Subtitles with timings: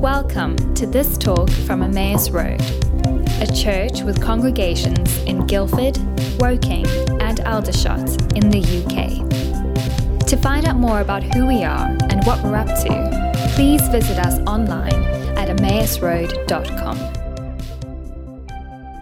[0.00, 2.58] Welcome to this talk from Emmaus Road,
[3.42, 5.98] a church with congregations in Guildford,
[6.40, 6.86] Woking,
[7.20, 9.28] and Aldershot in the UK.
[10.26, 14.18] To find out more about who we are and what we're up to, please visit
[14.18, 14.94] us online
[15.36, 16.98] at emmausroad.com.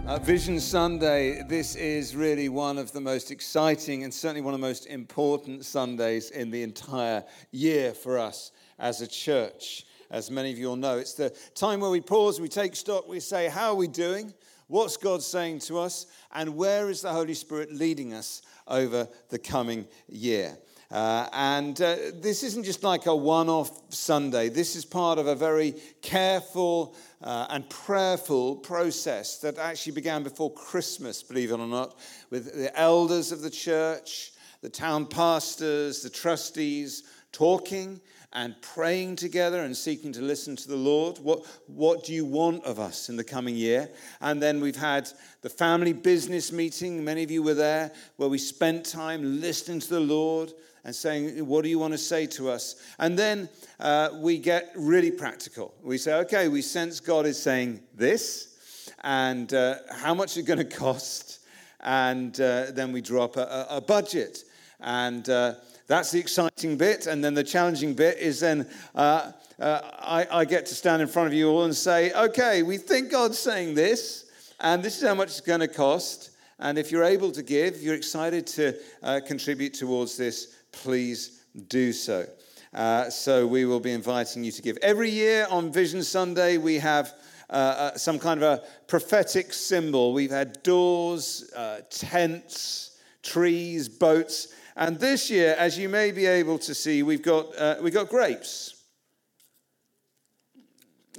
[0.05, 4.59] Uh, Vision Sunday, this is really one of the most exciting and certainly one of
[4.59, 10.51] the most important Sundays in the entire year for us as a church as many
[10.51, 10.97] of you all know.
[10.97, 14.33] It's the time where we pause, we take stock, we say, How are we doing?
[14.67, 16.05] What's God saying to us?
[16.31, 20.57] And where is the Holy Spirit leading us over the coming year?
[20.91, 24.49] Uh, and uh, this isn't just like a one off Sunday.
[24.49, 30.51] This is part of a very careful uh, and prayerful process that actually began before
[30.53, 31.99] Christmas, believe it or not,
[32.31, 38.01] with the elders of the church, the town pastors, the trustees talking
[38.33, 41.17] and praying together and seeking to listen to the Lord.
[41.17, 43.89] What, what do you want of us in the coming year?
[44.21, 45.09] And then we've had
[45.41, 47.03] the family business meeting.
[47.03, 51.45] Many of you were there, where we spent time listening to the Lord and saying,
[51.45, 52.75] What do you want to say to us?
[52.99, 55.73] And then uh, we get really practical.
[55.83, 60.59] We say, Okay, we sense God is saying this, and uh, how much is going
[60.59, 61.39] to cost?
[61.81, 64.43] And uh, then we drop a, a budget.
[64.81, 65.55] And uh,
[65.89, 67.07] that's the exciting bit.
[67.07, 71.07] And then the challenging bit is then uh, uh, I, I, get to stand in
[71.07, 74.25] front of you all and say, okay, we think God's saying this,
[74.59, 76.29] and this is how much it's going to cost.
[76.59, 81.91] And if you're able to give, you're excited to uh, contribute towards this, please do
[81.91, 82.27] so.
[82.71, 84.77] Uh, so we will be inviting you to give.
[84.83, 87.15] Every year on Vision Sunday, we have
[87.49, 90.13] uh, uh, some kind of a prophetic symbol.
[90.13, 91.51] We've had doors,
[91.89, 94.49] tents, trees, boats.
[94.79, 98.07] And this year, as you may be able to see, we've got, uh, we've got
[98.07, 98.81] grapes.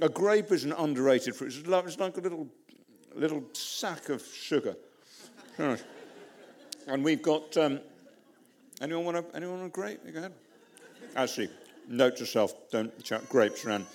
[0.01, 1.55] A grape is an underrated fruit.
[1.55, 2.47] It's like, it's like a little,
[3.13, 4.75] little sack of sugar.
[5.59, 7.55] and we've got.
[7.55, 7.81] Um,
[8.81, 9.99] anyone want a, anyone want a grape?
[10.11, 10.33] Go ahead.
[11.15, 11.49] Actually,
[11.87, 13.85] note to self: don't chuck grapes around.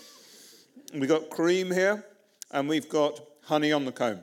[0.94, 2.05] We've got cream here,
[2.53, 4.21] and we've got honey on the comb,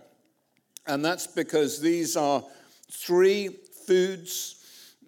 [0.87, 2.45] and that's because these are
[2.89, 3.49] three
[3.85, 4.62] foods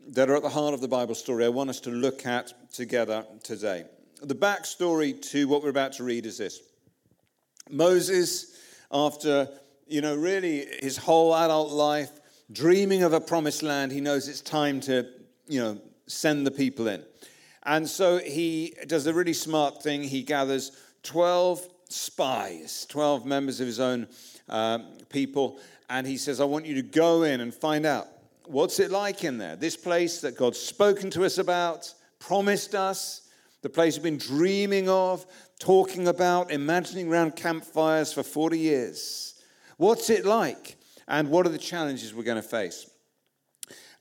[0.08, 2.72] that are at the heart of the Bible story I want us to look at
[2.72, 3.86] together today.
[4.22, 6.62] The backstory to what we're about to read is this
[7.70, 8.58] Moses,
[8.92, 9.50] after,
[9.88, 12.12] you know, really his whole adult life,
[12.52, 15.08] dreaming of a promised land, he knows it's time to,
[15.48, 17.04] you know, send the people in.
[17.64, 20.04] And so he does a really smart thing.
[20.04, 20.72] He gathers
[21.02, 24.08] 12 spies, 12 members of his own
[24.50, 28.08] um, people, and he says, I want you to go in and find out
[28.48, 29.56] what's it like in there?
[29.56, 33.30] This place that God's spoken to us about, promised us,
[33.62, 35.26] the place we've been dreaming of,
[35.60, 39.42] talking about, imagining around campfires for 40 years.
[39.78, 40.78] What's it like?
[41.08, 42.90] And what are the challenges we're going to face?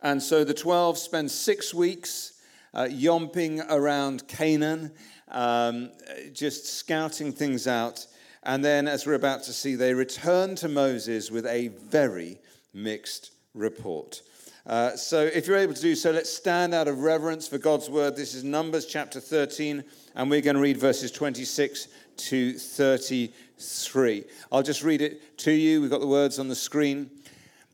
[0.02, 2.40] And so the 12 spend six weeks
[2.74, 4.92] uh, yomping around Canaan,
[5.28, 5.90] um,
[6.32, 8.06] just scouting things out.
[8.42, 12.38] And then, as we're about to see, they return to Moses with a very
[12.74, 14.20] mixed report.
[14.66, 17.90] Uh, so, if you're able to do so, let's stand out of reverence for God's
[17.90, 18.16] word.
[18.16, 24.24] This is Numbers chapter 13, and we're going to read verses 26 to 33.
[24.50, 25.82] I'll just read it to you.
[25.82, 27.10] We've got the words on the screen.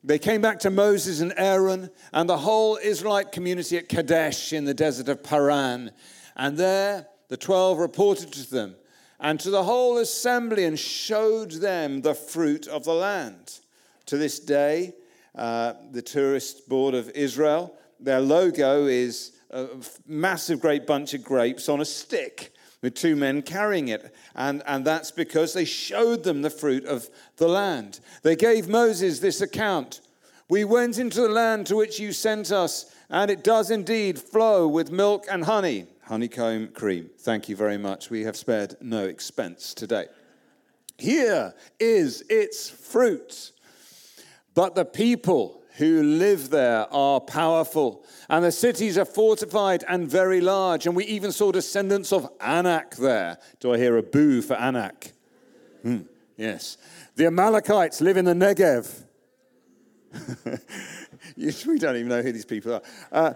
[0.02, 4.64] They came back to Moses and Aaron and the whole Israelite community at Kadesh in
[4.64, 5.92] the desert of Paran.
[6.34, 8.74] And there the twelve reported to them
[9.20, 13.60] and to the whole assembly and showed them the fruit of the land.
[14.06, 14.94] To this day,
[15.34, 17.74] uh, the Tourist Board of Israel.
[17.98, 19.68] Their logo is a
[20.06, 22.52] massive, great bunch of grapes on a stick
[22.82, 24.14] with two men carrying it.
[24.34, 28.00] And, and that's because they showed them the fruit of the land.
[28.22, 30.00] They gave Moses this account
[30.48, 34.66] We went into the land to which you sent us, and it does indeed flow
[34.66, 35.86] with milk and honey.
[36.02, 37.08] Honeycomb cream.
[37.20, 38.10] Thank you very much.
[38.10, 40.06] We have spared no expense today.
[40.98, 43.52] Here is its fruit.
[44.54, 50.40] But the people who live there are powerful, and the cities are fortified and very
[50.40, 50.86] large.
[50.86, 53.38] And we even saw descendants of Anak there.
[53.60, 55.12] Do I hear a boo for Anak?
[55.82, 56.00] Hmm,
[56.36, 56.76] yes.
[57.16, 59.04] The Amalekites live in the Negev.
[61.66, 62.82] we don't even know who these people are.
[63.12, 63.34] Uh,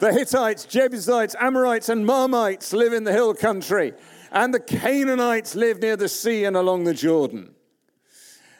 [0.00, 3.92] the Hittites, Jebusites, Amorites, and Marmites live in the hill country,
[4.32, 7.53] and the Canaanites live near the sea and along the Jordan.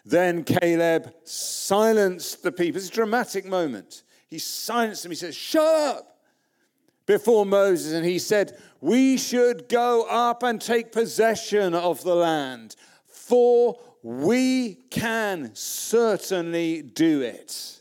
[0.05, 2.79] Then Caleb silenced the people.
[2.79, 4.03] It's a dramatic moment.
[4.29, 5.13] He silenced them.
[5.13, 6.15] He says, Shut up!
[7.07, 12.77] before Moses, and he said, We should go up and take possession of the land,
[13.07, 17.81] for we can certainly do it.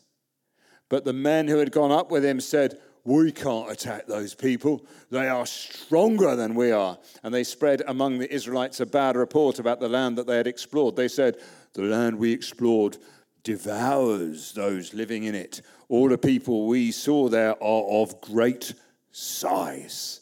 [0.90, 4.86] But the men who had gone up with him said, We can't attack those people.
[5.10, 6.98] They are stronger than we are.
[7.24, 10.48] And they spread among the Israelites a bad report about the land that they had
[10.48, 10.96] explored.
[10.96, 11.38] They said,
[11.74, 12.98] The land we explored
[13.44, 15.62] devours those living in it.
[15.90, 18.74] All the people we saw there are of great
[19.12, 20.22] size.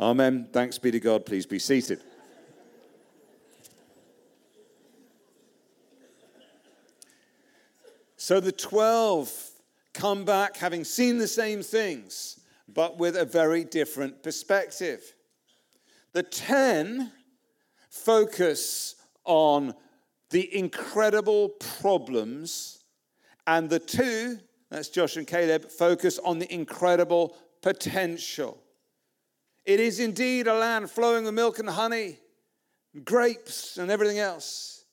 [0.00, 0.48] Amen.
[0.52, 1.26] Thanks be to God.
[1.26, 2.00] Please be seated.
[8.16, 9.50] So the 12
[9.92, 15.02] come back having seen the same things, but with a very different perspective.
[16.12, 17.10] The 10
[17.90, 18.94] focus
[19.24, 19.74] on
[20.32, 21.50] the incredible
[21.80, 22.82] problems,
[23.46, 24.38] and the two,
[24.70, 28.60] that's Josh and Caleb, focus on the incredible potential.
[29.64, 32.18] It is indeed a land flowing with milk and honey,
[33.04, 34.84] grapes, and everything else.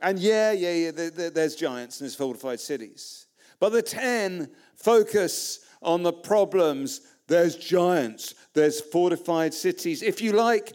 [0.00, 0.90] And yeah, yeah, yeah,
[1.30, 3.26] there's giants and there's fortified cities.
[3.58, 7.00] But the 10 focus on the problems.
[7.26, 10.02] There's giants, there's fortified cities.
[10.02, 10.72] If you like,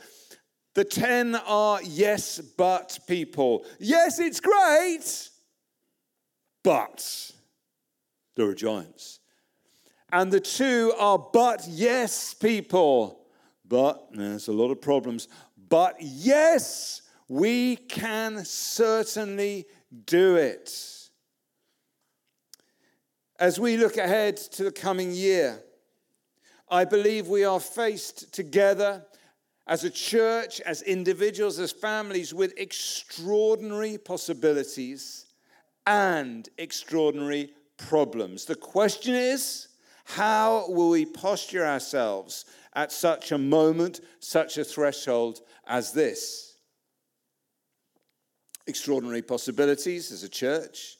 [0.73, 3.65] the 10 are yes, but people.
[3.79, 5.29] Yes, it's great,
[6.63, 7.31] but
[8.35, 9.19] there are giants.
[10.11, 13.25] And the two are but yes people.
[13.65, 15.27] But there's a lot of problems.
[15.69, 19.65] But yes, we can certainly
[20.05, 20.71] do it.
[23.39, 25.63] As we look ahead to the coming year,
[26.69, 29.05] I believe we are faced together
[29.67, 35.25] as a church, as individuals, as families with extraordinary possibilities
[35.87, 38.45] and extraordinary problems.
[38.45, 39.69] The question is
[40.05, 46.57] how will we posture ourselves at such a moment, such a threshold as this?
[48.67, 50.97] Extraordinary possibilities as a church.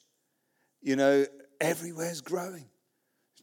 [0.81, 1.25] You know,
[1.59, 2.65] everywhere's growing.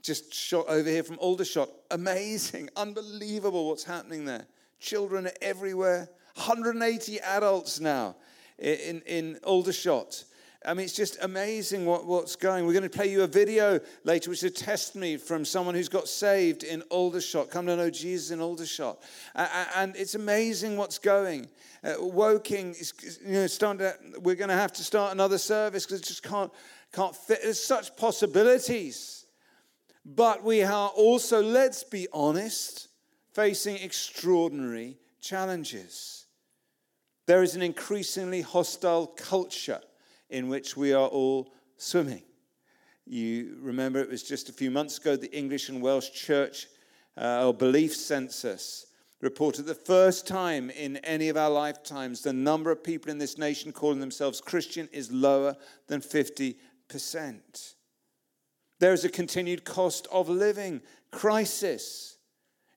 [0.03, 1.69] Just shot over here from Aldershot.
[1.91, 4.47] Amazing, unbelievable what's happening there.
[4.81, 6.09] Children everywhere.
[6.35, 8.17] 180 adults now
[8.59, 10.25] in, in Aldershot.
[10.65, 12.67] I mean, it's just amazing what, what's going.
[12.67, 15.89] We're going to play you a video later, which is a testimony from someone who's
[15.89, 19.03] got saved in Aldershot, come to know Jesus in Aldershot.
[19.35, 21.49] And it's amazing what's going.
[21.83, 22.93] Uh, Woking is,
[23.25, 26.23] you know, starting to, we're going to have to start another service because it just
[26.23, 26.53] can't,
[26.93, 27.41] can't fit.
[27.43, 29.25] There's such possibilities.
[30.05, 32.90] But we are also, let's be honest,
[33.33, 36.27] facing extraordinary challenges.
[37.27, 39.81] There is an increasingly hostile culture
[40.31, 42.23] in which we are all swimming.
[43.07, 46.67] You remember it was just a few months ago the English and Welsh Church
[47.17, 48.87] uh, or Belief Census
[49.21, 53.37] reported the first time in any of our lifetimes the number of people in this
[53.37, 55.57] nation calling themselves Christian is lower
[55.89, 56.55] than 50%.
[58.79, 60.81] There is a continued cost of living
[61.11, 62.17] crisis.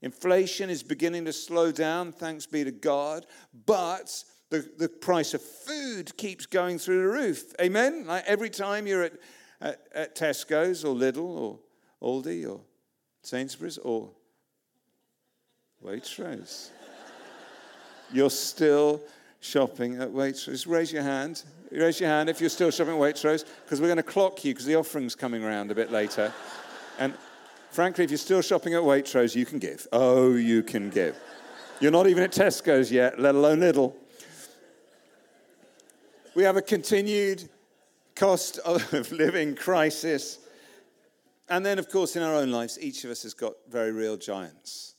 [0.03, 3.25] Inflation is beginning to slow down, thanks be to God,
[3.65, 7.53] but the, the price of food keeps going through the roof.
[7.61, 8.05] Amen?
[8.05, 9.13] Like every time you're at,
[9.61, 11.59] at, at Tesco's or Lidl or
[12.01, 12.59] Aldi or
[13.21, 14.11] Sainsbury's or
[15.81, 16.71] Waitrose,
[18.11, 19.01] you're still
[19.39, 20.67] shopping at Waitrose.
[20.67, 21.43] Raise your hand.
[21.71, 24.53] Raise your hand if you're still shopping at Waitrose, because we're going to clock you
[24.53, 26.33] because the offering's coming around a bit later.
[26.99, 27.13] and
[27.73, 29.87] frankly, if you're still shopping at Waitrose, you can give.
[29.91, 31.17] Oh, you can give.
[31.79, 33.93] You're not even at Tesco's yet, let alone Lidl.
[36.35, 37.49] We have a continued
[38.15, 40.39] cost of living crisis.
[41.49, 44.17] And then, of course, in our own lives, each of us has got very real
[44.17, 44.95] giants.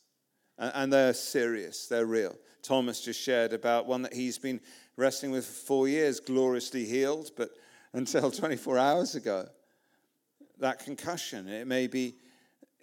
[0.59, 2.37] And they're serious, they're real.
[2.63, 4.61] Thomas just shared about one that he's been
[4.97, 7.51] wrestling with for four years, gloriously healed, but
[7.93, 9.47] until 24 hours ago,
[10.59, 12.15] that concussion, it may be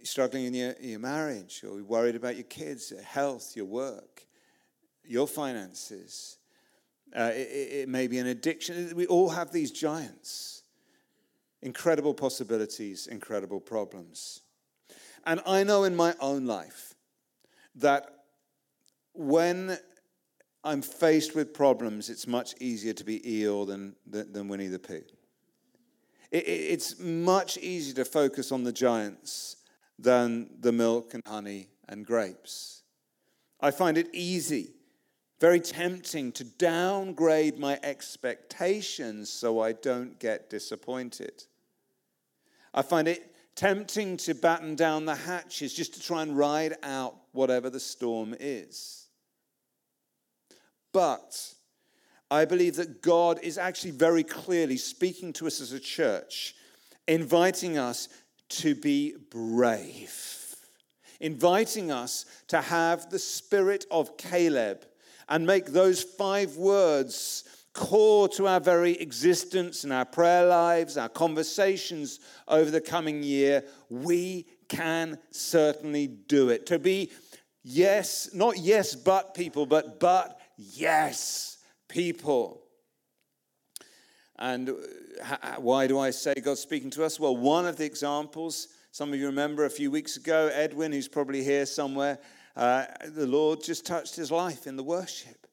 [0.03, 4.25] struggling in your, your marriage, or worried about your kids, your health, your work,
[5.05, 6.38] your finances.
[7.15, 7.48] Uh, it,
[7.81, 8.96] it may be an addiction.
[8.96, 10.63] We all have these giants.
[11.62, 14.41] Incredible possibilities, incredible problems.
[15.25, 16.96] And I know in my own life
[17.75, 18.10] that
[19.13, 19.77] when
[20.63, 24.79] I'm faced with problems, it's much easier to be Eeyore than, than, than Winnie the
[24.79, 25.03] Pooh.
[26.31, 29.58] It, it, it's much easier to focus on the giants
[30.01, 32.84] than the milk and honey and grapes.
[33.60, 34.74] I find it easy
[35.41, 41.46] very tempting to downgrade my expectations so I don't get disappointed.
[42.75, 47.15] I find it tempting to batten down the hatches just to try and ride out
[47.31, 49.08] whatever the storm is.
[50.93, 51.55] But
[52.29, 56.53] I believe that God is actually very clearly speaking to us as a church,
[57.08, 58.10] inviting us
[58.51, 60.55] to be brave,
[61.20, 64.86] inviting us to have the spirit of Caleb
[65.29, 71.10] and make those five words core to our very existence and our prayer lives, our
[71.10, 76.65] conversations over the coming year, we can certainly do it.
[76.67, 77.12] To be
[77.63, 82.62] yes, not yes, but people, but but yes, people.
[84.42, 87.20] And uh, why do I say God's speaking to us?
[87.20, 91.08] Well, one of the examples, some of you remember a few weeks ago, Edwin, who's
[91.08, 92.18] probably here somewhere,
[92.56, 95.46] uh, the Lord just touched his life in the worship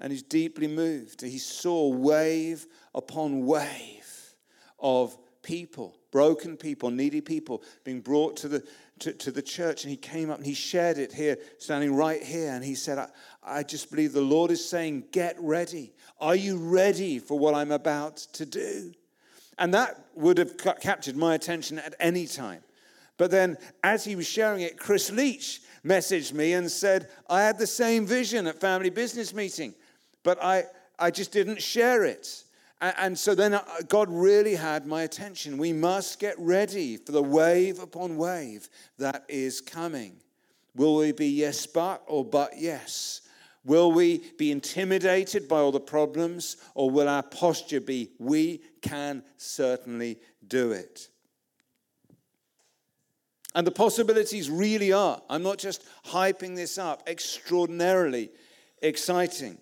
[0.00, 1.20] and he's deeply moved.
[1.20, 4.34] He saw wave upon wave
[4.80, 8.64] of people, broken people, needy people being brought to the,
[8.98, 9.84] to, to, the church.
[9.84, 12.50] And he came up and he shared it here, standing right here.
[12.50, 13.08] And he said, I,
[13.44, 15.92] I just believe the Lord is saying, Get ready.
[16.24, 18.92] Are you ready for what I'm about to do?
[19.58, 22.62] And that would have captured my attention at any time.
[23.18, 27.58] But then, as he was sharing it, Chris Leach messaged me and said, I had
[27.58, 29.74] the same vision at family business meeting
[30.24, 30.64] but I,
[30.98, 32.42] I just didn't share it.
[32.80, 35.56] And so then uh, God really had my attention.
[35.56, 40.16] We must get ready for the wave upon wave that is coming.
[40.74, 43.20] Will we be yes, but, or but yes?
[43.64, 49.22] Will we be intimidated by all the problems, or will our posture be, we can
[49.38, 51.08] certainly do it?
[53.54, 58.30] And the possibilities really are, I'm not just hyping this up, extraordinarily
[58.82, 59.58] exciting.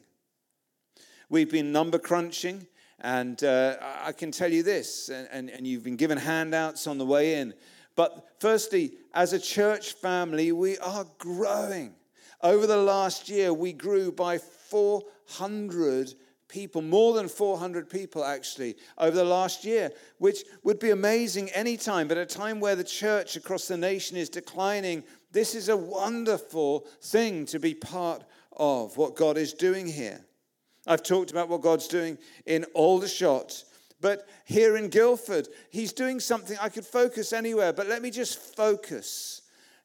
[1.28, 2.66] We've been number crunching,
[2.98, 6.98] and uh, I can tell you this, and, and, and you've been given handouts on
[6.98, 7.54] the way in.
[7.94, 11.94] But firstly, as a church family, we are growing.
[12.42, 16.14] Over the last year, we grew by 400
[16.48, 21.76] people, more than 400 people actually, over the last year, which would be amazing any
[21.76, 22.08] time.
[22.08, 25.76] But at a time where the church across the nation is declining, this is a
[25.76, 28.24] wonderful thing to be part
[28.56, 30.20] of what God is doing here.
[30.86, 33.64] I've talked about what God's doing in Aldershot.
[34.00, 38.36] But here in Guildford, he's doing something I could focus anywhere, but let me just
[38.36, 39.41] focus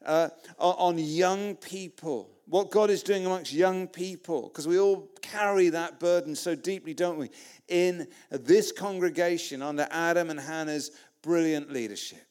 [0.08, 5.70] uh, on young people, what God is doing amongst young people, because we all carry
[5.70, 7.30] that burden so deeply, don't we?
[7.68, 12.26] In this congregation under Adam and Hannah's brilliant leadership.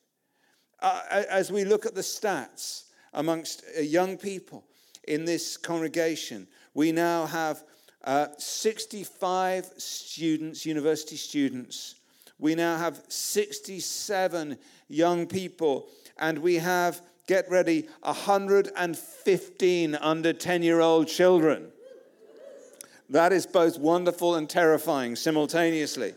[0.80, 4.64] Uh, as we look at the stats amongst uh, young people
[5.06, 7.64] in this congregation, we now have
[8.04, 11.96] uh, 65 students, university students.
[12.38, 20.80] We now have 67 young people, and we have, get ready, 115 under 10 year
[20.80, 21.72] old children.
[23.08, 26.14] That is both wonderful and terrifying simultaneously.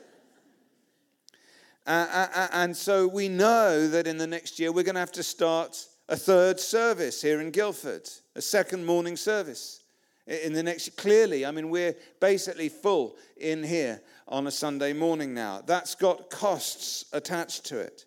[1.85, 4.99] Uh, uh, uh and so we know that in the next year we're going to
[4.99, 9.83] have to start a third service here in Guildford, a second morning service
[10.29, 15.33] in the next clearly i mean we're basically full in here on a sunday morning
[15.33, 18.05] now that's got costs attached to it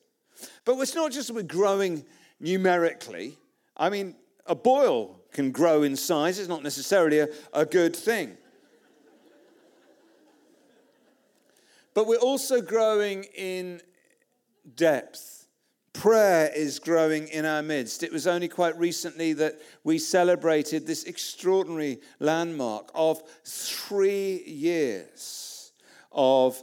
[0.65, 2.05] but it's not just we're growing
[2.43, 3.39] numerically
[3.79, 4.15] i mean
[4.47, 6.39] a boil can grow in size.
[6.39, 8.37] It's not necessarily a, a good thing.
[11.95, 13.81] But we're also growing in
[14.77, 15.47] depth.
[15.93, 18.03] Prayer is growing in our midst.
[18.03, 25.73] It was only quite recently that we celebrated this extraordinary landmark of three years
[26.11, 26.63] of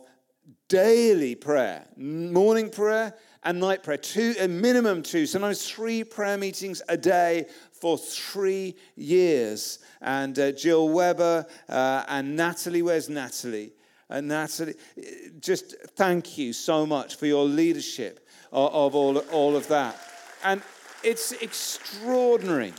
[0.67, 3.13] daily prayer, morning prayer
[3.49, 8.75] and night prayer, two, a minimum two, sometimes three prayer meetings a day for three
[8.95, 9.79] years.
[10.01, 13.71] And uh, Jill Weber uh, and Natalie, where's Natalie?
[14.07, 14.75] And Natalie,
[15.39, 19.99] just thank you so much for your leadership of all, all of that.
[20.43, 20.61] And
[21.03, 22.73] it's extraordinary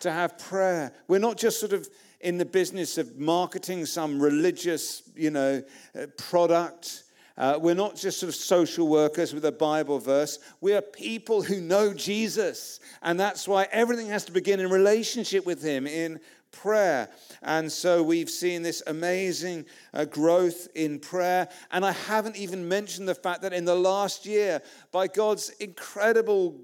[0.00, 0.92] to have prayer.
[1.08, 1.88] We're not just sort of
[2.20, 5.62] in the business of marketing some religious, you know,
[5.98, 7.03] uh, product.
[7.36, 10.38] Uh, we're not just sort of social workers with a Bible verse.
[10.60, 12.80] We are people who know Jesus.
[13.02, 16.20] And that's why everything has to begin in relationship with Him, in
[16.52, 17.08] prayer.
[17.42, 21.48] And so we've seen this amazing uh, growth in prayer.
[21.72, 24.62] And I haven't even mentioned the fact that in the last year,
[24.92, 26.60] by God's incredible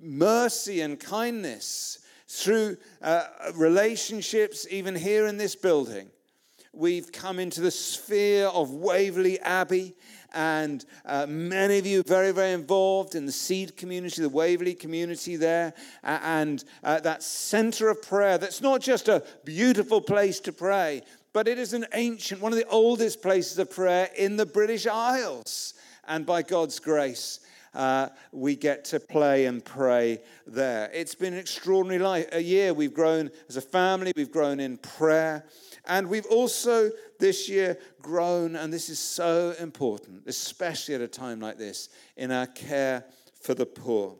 [0.00, 3.24] mercy and kindness, through uh,
[3.54, 6.10] relationships, even here in this building,
[6.78, 9.96] we've come into the sphere of Waverley Abbey
[10.32, 15.34] and uh, many of you very, very involved in the seed community, the Waverley community
[15.34, 21.02] there, and uh, that center of prayer that's not just a beautiful place to pray,
[21.32, 24.86] but it is an ancient, one of the oldest places of prayer in the British
[24.86, 25.74] Isles.
[26.06, 27.40] And by God's grace,
[27.74, 30.90] uh, we get to play and pray there.
[30.92, 32.72] It's been an extraordinary life, a year.
[32.72, 35.44] We've grown as a family, we've grown in prayer,
[35.88, 41.40] and we've also this year grown, and this is so important, especially at a time
[41.40, 43.04] like this, in our care
[43.42, 44.16] for the poor.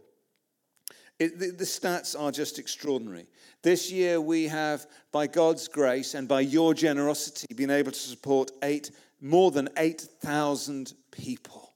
[1.19, 3.27] It, the, the, stats are just extraordinary.
[3.63, 8.53] This year, we have, by God's grace and by your generosity, been able to support
[8.63, 11.75] eight, more than 8,000 people.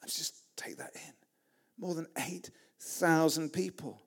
[0.00, 1.12] Let's just take that in.
[1.78, 4.02] More than 8,000 people.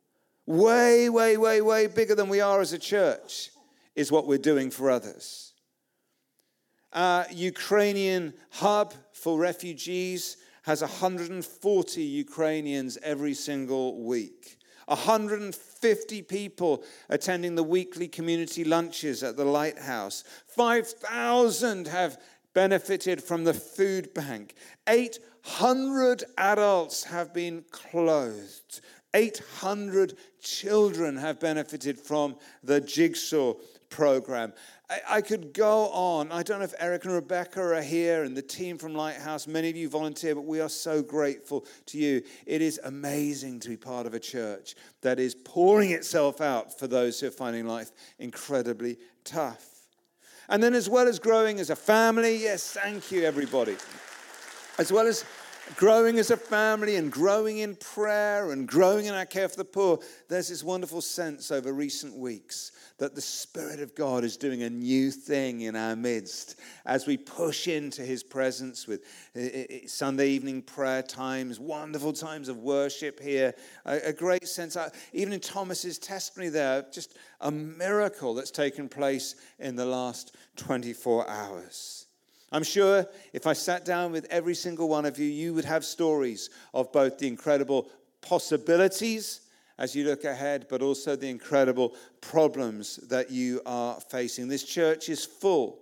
[0.48, 3.52] Way, way, way, way bigger than we are as a church
[3.96, 5.54] is what we're doing for others.
[6.94, 14.58] Our Ukrainian hub for refugees has 140 Ukrainians every single week.
[14.88, 20.24] 150 people attending the weekly community lunches at the lighthouse.
[20.48, 22.18] 5,000 have
[22.54, 24.56] benefited from the food bank.
[24.88, 28.82] 800 adults have been clothed.
[29.14, 33.54] 800 children have benefited from the jigsaw
[33.90, 34.54] program.
[34.90, 36.32] I, I, could go on.
[36.32, 39.48] I don't know if Eric and Rebecca are here and the team from Lighthouse.
[39.48, 42.22] Many of you volunteer, but we are so grateful to you.
[42.46, 46.88] It is amazing to be part of a church that is pouring itself out for
[46.88, 49.66] those who are finding life incredibly tough.
[50.48, 53.78] And then, as well as growing as a family, yes, thank you, everybody.
[54.80, 55.24] As well as
[55.76, 59.66] growing as a family and growing in prayer and growing in our care for the
[59.66, 64.64] poor, there's this wonderful sense over recent weeks that the Spirit of God is doing
[64.64, 69.66] a new thing in our midst as we push into His presence with eh, eh,
[69.70, 73.54] eh, Sunday evening prayer times, wonderful times of worship here,
[73.86, 74.76] a, great sense,
[75.14, 81.30] even in Thomas's testimony there, just a miracle that's taken place in the last 24
[81.30, 82.08] hours.
[82.52, 85.86] I'm sure if I sat down with every single one of you, you would have
[85.86, 87.88] stories of both the incredible
[88.22, 89.42] possibilities
[89.78, 94.48] as you look ahead, but also the incredible problems that you are facing.
[94.48, 95.80] This church is full,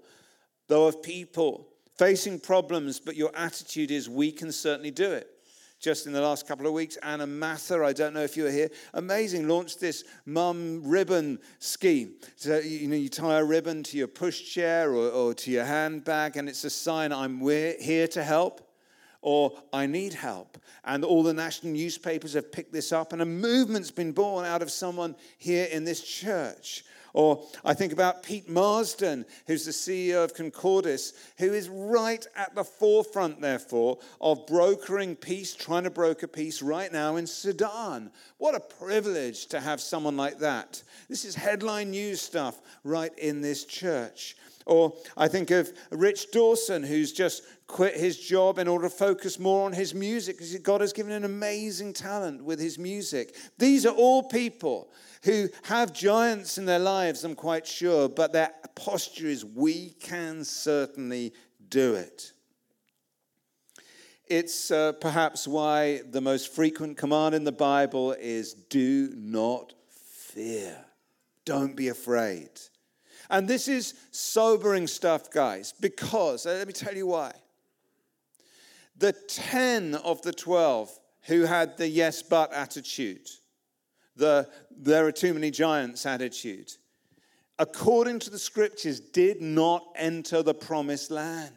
[0.67, 5.31] though, of people facing problems, but your attitude is, we can certainly do it.
[5.79, 8.51] Just in the last couple of weeks, Anna Mather, I don't know if you were
[8.51, 12.15] here, amazing, launched this mum ribbon scheme.
[12.35, 16.35] So, you know, you tie a ribbon to your pushchair or, or to your handbag,
[16.35, 18.67] and it's a sign I'm here to help
[19.21, 20.57] or I need help.
[20.85, 24.61] And all the national newspapers have picked this up, and a movement's been born out
[24.61, 26.85] of someone here in this church.
[27.17, 32.53] Or I think about Pete Marsden, who's the CEO of Concordis, who is right at
[32.53, 38.11] the forefront, therefore, of brokering peace, trying to broker peace right now in Sudan.
[38.37, 40.83] What a privilege to have someone like that.
[41.09, 44.37] This is headline news stuff right in this church.
[44.67, 49.39] Or I think of Rich Dawson, who's just quit his job in order to focus
[49.39, 53.35] more on his music because God has given an amazing talent with his music.
[53.57, 54.89] These are all people
[55.23, 60.43] who have giants in their lives, I'm quite sure, but their posture is we can
[60.43, 61.33] certainly
[61.69, 62.33] do it.
[64.27, 70.85] It's uh, perhaps why the most frequent command in the Bible is do not fear.
[71.45, 72.49] Don't be afraid.
[73.29, 77.33] And this is sobering stuff, guys, because, uh, let me tell you why.
[78.95, 83.29] The 10 of the 12 who had the yes but attitude,
[84.15, 86.71] the there are too many giants attitude,
[87.59, 91.53] according to the scriptures, did not enter the promised land.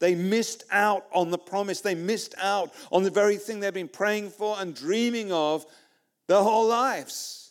[0.00, 1.80] They missed out on the promise.
[1.80, 5.64] They missed out on the very thing they've been praying for and dreaming of
[6.26, 7.43] their whole lives.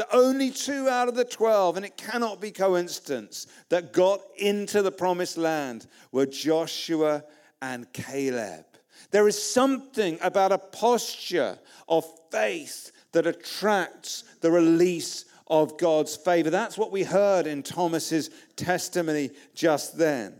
[0.00, 4.80] The only two out of the 12, and it cannot be coincidence, that got into
[4.80, 7.22] the promised land were Joshua
[7.60, 8.64] and Caleb.
[9.10, 16.48] There is something about a posture of faith that attracts the release of God's favor.
[16.48, 20.32] That's what we heard in Thomas's testimony just then.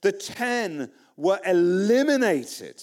[0.00, 2.82] The 10 were eliminated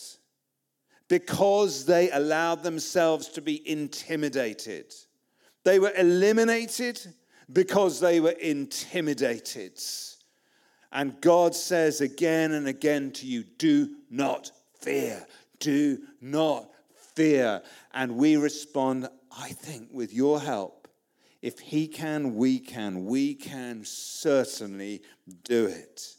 [1.07, 4.93] because they allowed themselves to be intimidated.
[5.67, 6.97] They were eliminated
[7.51, 9.77] because they were intimidated.
[10.93, 14.49] And God says again and again to you, do not
[14.79, 15.27] fear.
[15.59, 16.69] Do not
[17.15, 17.61] fear.
[17.93, 20.87] And we respond, I think, with your help.
[21.41, 23.05] If He can, we can.
[23.05, 25.01] We can certainly
[25.43, 26.15] do it.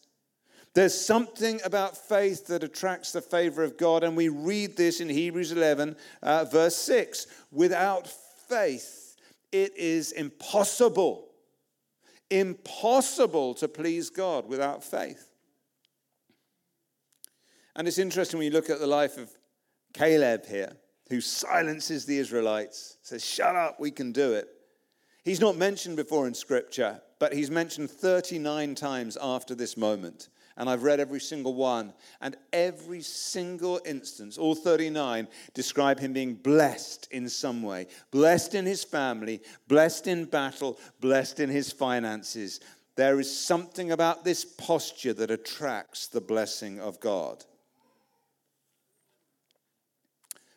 [0.74, 5.08] There's something about faith that attracts the favor of God, and we read this in
[5.08, 7.26] Hebrews 11, uh, verse 6.
[7.50, 8.08] Without
[8.46, 8.97] faith,
[9.52, 11.28] it is impossible,
[12.30, 15.28] impossible to please God without faith.
[17.76, 19.30] And it's interesting when you look at the life of
[19.94, 20.72] Caleb here,
[21.08, 24.48] who silences the Israelites, says, Shut up, we can do it.
[25.24, 30.28] He's not mentioned before in Scripture, but he's mentioned 39 times after this moment.
[30.58, 31.94] And I've read every single one.
[32.20, 38.66] And every single instance, all 39, describe him being blessed in some way blessed in
[38.66, 42.60] his family, blessed in battle, blessed in his finances.
[42.96, 47.44] There is something about this posture that attracts the blessing of God.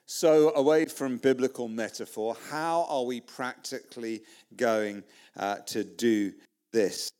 [0.07, 4.23] So, away from biblical metaphor, how are we practically
[4.57, 5.03] going
[5.37, 6.33] uh, to do
[6.73, 7.11] this?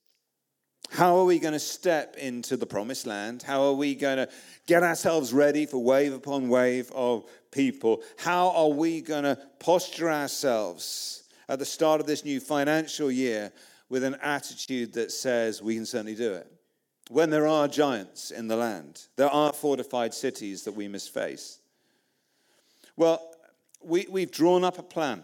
[0.91, 3.43] How are we going to step into the promised land?
[3.43, 4.27] How are we going to
[4.67, 8.03] get ourselves ready for wave upon wave of people?
[8.17, 13.53] How are we going to posture ourselves at the start of this new financial year
[13.87, 16.51] with an attitude that says we can certainly do it?
[17.09, 21.59] When there are giants in the land, there are fortified cities that we must face.
[22.97, 23.33] Well,
[23.81, 25.23] we, we've drawn up a plan.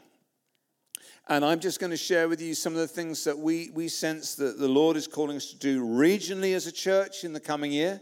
[1.30, 3.90] And I'm just going to share with you some of the things that we, we
[3.90, 7.40] sense that the Lord is calling us to do regionally as a church in the
[7.42, 8.00] coming year,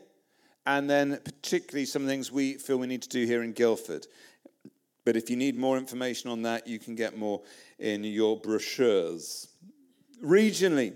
[0.67, 4.05] and then particularly some things we feel we need to do here in Guildford.
[5.05, 7.41] But if you need more information on that, you can get more
[7.79, 9.47] in your brochures.
[10.23, 10.95] Regionally,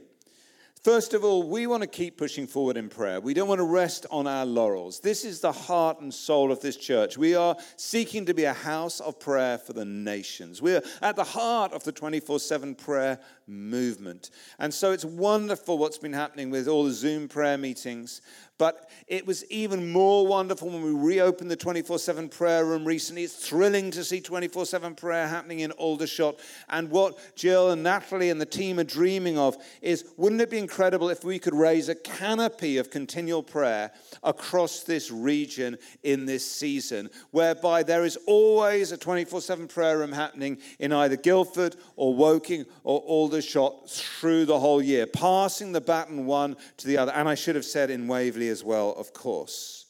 [0.81, 3.19] First of all, we want to keep pushing forward in prayer.
[3.19, 5.01] We don't want to rest on our laurels.
[5.01, 7.17] This is the heart and soul of this church.
[7.17, 10.61] We are seeking to be a house of prayer for the nations.
[10.61, 14.29] We're at the heart of the 24 7 prayer movement.
[14.57, 18.21] And so it's wonderful what's been happening with all the Zoom prayer meetings.
[18.59, 23.23] But it was even more wonderful when we reopened the 24 7 prayer room recently.
[23.23, 26.39] It's thrilling to see 24 7 prayer happening in Aldershot.
[26.67, 30.57] And what Jill and Natalie and the team are dreaming of is wouldn't it be
[30.57, 33.91] incredible if we could raise a canopy of continual prayer
[34.23, 40.11] across this region in this season, whereby there is always a 24 7 prayer room
[40.11, 46.25] happening in either Guildford or Woking or Aldershot through the whole year, passing the baton
[46.25, 47.13] one to the other.
[47.13, 49.85] And I should have said in Waverley as well, of course.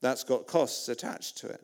[0.00, 1.60] That's got costs attached to it.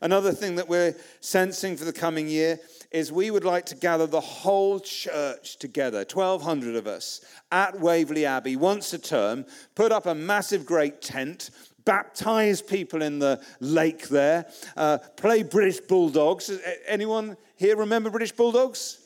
[0.00, 2.58] Another thing that we're sensing for the coming year
[2.90, 7.20] is we would like to gather the whole church together, 1,200 of us,
[7.50, 9.44] at Waverley Abbey once a term,
[9.74, 11.50] put up a massive great tent,
[11.84, 16.50] baptize people in the lake there, uh, play British Bulldogs.
[16.86, 19.00] Anyone here remember British Bulldogs?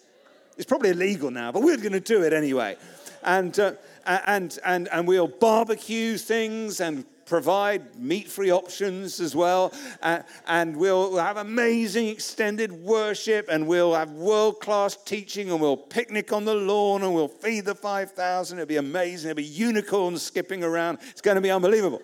[0.56, 2.76] It's probably illegal now, but we're going to do it anyway.
[3.22, 3.72] And uh,
[4.08, 9.72] and, and, and we'll barbecue things and provide meat free options as well.
[10.02, 15.76] Uh, and we'll have amazing extended worship and we'll have world class teaching and we'll
[15.76, 18.58] picnic on the lawn and we'll feed the 5,000.
[18.58, 19.28] It'll be amazing.
[19.28, 20.98] There'll be unicorns skipping around.
[21.10, 22.00] It's going to be unbelievable.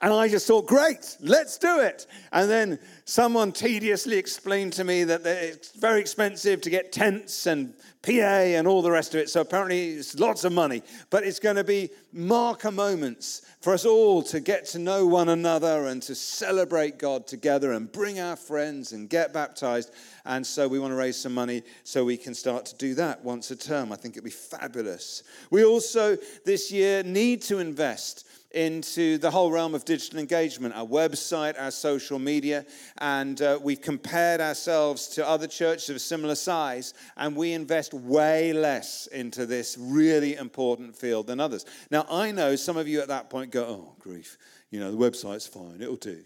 [0.00, 2.06] And I just thought, great, let's do it.
[2.30, 7.74] And then someone tediously explained to me that it's very expensive to get tents and
[8.02, 9.28] PA and all the rest of it.
[9.28, 10.82] So apparently it's lots of money.
[11.10, 15.28] But it's going to be marker moments for us all to get to know one
[15.28, 19.92] another and to celebrate God together and bring our friends and get baptized.
[20.24, 23.24] And so we want to raise some money so we can start to do that
[23.24, 23.90] once a term.
[23.92, 25.24] I think it'd be fabulous.
[25.50, 30.86] We also this year need to invest into the whole realm of digital engagement, our
[30.86, 32.64] website, our social media,
[32.98, 38.52] and uh, we've compared ourselves to other churches of similar size, and we invest way
[38.52, 41.66] less into this really important field than others.
[41.90, 44.38] Now, I know some of you at that point go, oh, grief,
[44.70, 46.22] you know, the website's fine, it'll do.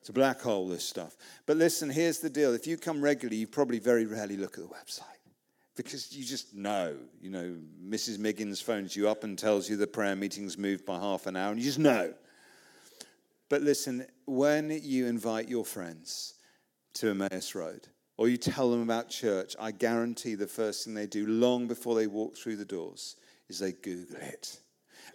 [0.00, 1.16] It's a black hole, this stuff.
[1.46, 2.54] But listen, here's the deal.
[2.54, 5.17] If you come regularly, you probably very rarely look at the website
[5.78, 6.96] because you just know.
[7.22, 8.18] You know, Mrs.
[8.18, 11.52] Miggins phones you up and tells you the prayer meeting's moved by half an hour,
[11.52, 12.12] and you just know.
[13.48, 16.34] But listen, when you invite your friends
[16.94, 17.86] to Emmaus Road,
[18.16, 21.94] or you tell them about church, I guarantee the first thing they do long before
[21.94, 23.14] they walk through the doors
[23.48, 24.58] is they Google it.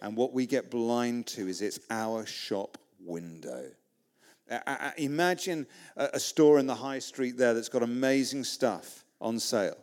[0.01, 3.65] And what we get blind to is it's our shop window.
[4.97, 9.77] imagine a store in the high street there that's got amazing stuff on sale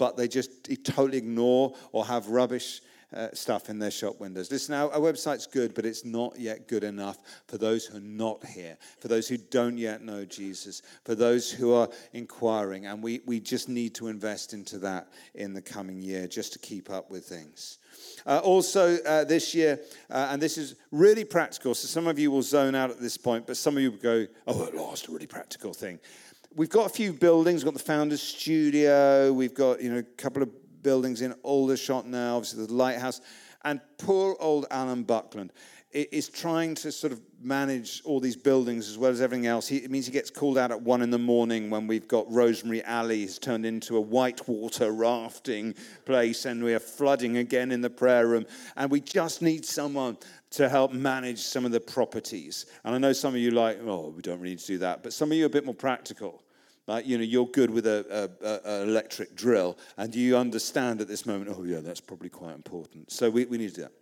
[0.00, 0.50] but they just
[0.82, 2.80] totally ignore or have rubbish
[3.12, 4.50] uh, stuff in their shop windows.
[4.50, 8.00] Listen, our, our website's good, but it's not yet good enough for those who are
[8.00, 12.86] not here, for those who don't yet know Jesus, for those who are inquiring.
[12.86, 16.58] And we, we just need to invest into that in the coming year just to
[16.58, 17.76] keep up with things.
[18.26, 22.30] Uh, also, uh, this year, uh, and this is really practical, so some of you
[22.30, 25.08] will zone out at this point, but some of you will go, oh, at last,
[25.08, 25.98] a really practical thing.
[26.54, 27.64] We've got a few buildings.
[27.64, 29.32] We've got the Founders Studio.
[29.32, 30.50] We've got, you know, a couple of
[30.82, 33.20] buildings in Aldershot now, obviously the Lighthouse.
[33.64, 35.52] And poor old Alan Buckland
[35.92, 39.66] is trying to sort of manage all these buildings as well as everything else.
[39.66, 42.30] He, it means he gets called out at one in the morning when we've got
[42.30, 45.74] Rosemary Alley has turned into a whitewater rafting
[46.04, 48.46] place and we are flooding again in the prayer room.
[48.76, 50.16] And we just need someone
[50.50, 52.66] to help manage some of the properties.
[52.84, 55.02] And I know some of you like, oh, we don't really need to do that.
[55.02, 56.44] But some of you are a bit more practical.
[56.86, 61.08] Like, you know, you're good with a, a, a electric drill and you understand at
[61.08, 63.10] this moment, oh, yeah, that's probably quite important.
[63.10, 63.92] So we, we need to do that.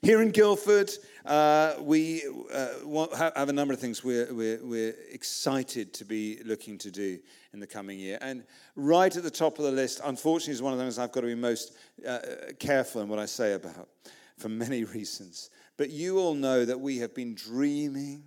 [0.00, 0.92] Here in Guildford,
[1.26, 6.78] uh, we uh, have a number of things we're, we're, we're, excited to be looking
[6.78, 7.18] to do
[7.52, 8.16] in the coming year.
[8.20, 8.44] And
[8.76, 11.26] right at the top of the list, unfortunately, is one of those I've got to
[11.26, 12.20] be most uh,
[12.60, 13.88] careful in what I say about
[14.36, 15.50] for many reasons.
[15.76, 18.22] But you all know that we have been dreaming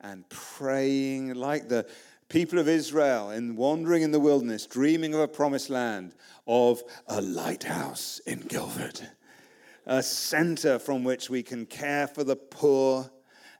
[0.00, 1.88] and praying like the
[2.28, 6.14] people of Israel in wandering in the wilderness, dreaming of a promised land,
[6.46, 9.08] of a lighthouse in Guildford
[9.86, 13.10] a center from which we can care for the poor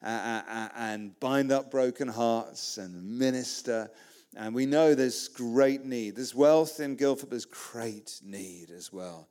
[0.03, 3.91] uh, uh, uh, and bind up broken hearts and minister.
[4.37, 6.17] And we know there's great need.
[6.17, 9.29] There's wealth in Guildford, there's great need as well.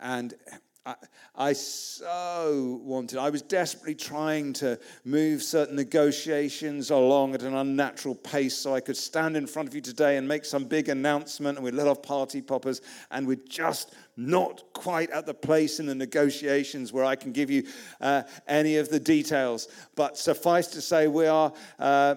[0.00, 0.34] And
[0.86, 0.94] I,
[1.34, 8.14] I, so wanted, I was desperately trying to move certain negotiations along at an unnatural
[8.14, 11.58] pace so I could stand in front of you today and make some big announcement
[11.58, 15.86] and we'd let off party poppers and we're just not quite at the place in
[15.86, 17.64] the negotiations where I can give you
[18.00, 19.68] uh, any of the details.
[19.94, 22.14] But suffice to say, we are uh,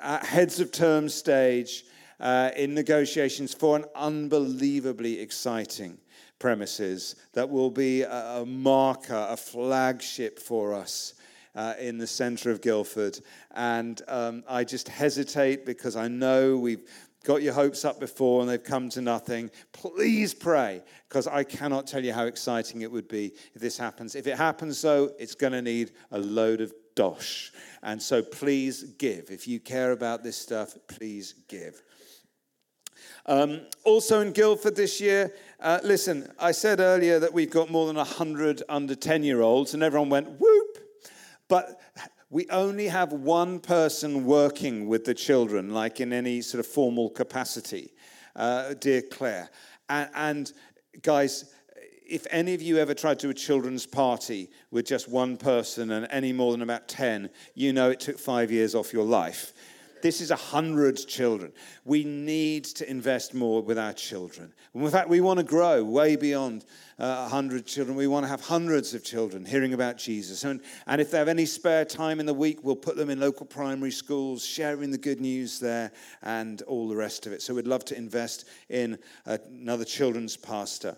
[0.00, 1.84] at heads of term stage
[2.18, 5.98] uh, in negotiations for an unbelievably exciting
[6.38, 11.14] premises that will be a, marker, a flagship for us.
[11.56, 13.18] Uh, in the center of Guildford.
[13.56, 16.88] And um, I just hesitate because I know we've
[17.24, 19.50] got your hopes up before and they've come to nothing.
[19.72, 24.14] Please pray because I cannot tell you how exciting it would be if this happens.
[24.14, 27.52] If it happens, though, it's going to need a load of dosh.
[27.82, 29.30] And so please give.
[29.30, 31.82] If you care about this stuff, please give.
[33.26, 37.86] Um, also in Guildford this year, uh, listen, I said earlier that we've got more
[37.86, 40.78] than 100 under 10 year olds, and everyone went, whoop.
[41.48, 41.80] But
[42.30, 47.10] we only have one person working with the children, like in any sort of formal
[47.10, 47.92] capacity,
[48.36, 49.50] uh, dear Claire.
[49.88, 50.52] And, and
[51.02, 51.52] guys,
[52.08, 55.90] if any of you ever tried to do a children's party with just one person
[55.90, 59.52] and any more than about 10, you know it took five years off your life
[60.02, 61.52] this is a hundred children.
[61.84, 64.52] We need to invest more with our children.
[64.74, 66.64] in fact, we want to grow way beyond
[66.98, 67.96] uh, a uh, hundred children.
[67.96, 70.44] We want to have hundreds of children hearing about Jesus.
[70.44, 73.18] And, and if they have any spare time in the week, we'll put them in
[73.18, 77.40] local primary schools, sharing the good news there, and all the rest of it.
[77.40, 80.96] So we'd love to invest in another children's pastor.